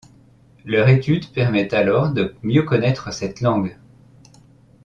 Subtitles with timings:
[0.65, 3.77] Leur étude permet alors de mieux connaitre cette langue.